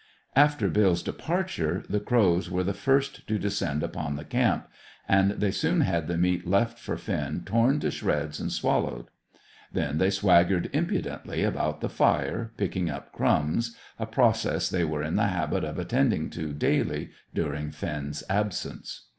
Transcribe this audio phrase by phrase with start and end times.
[0.35, 4.67] After Bill's departure, the crows were the first to descend upon the camp;
[5.07, 9.11] and they soon had the meat left for Finn torn to shreds and swallowed.
[9.71, 15.17] Then they swaggered impudently about the fire, picking up crumbs, a process they were in
[15.17, 19.03] the habit of attending to daily during Finn's absence.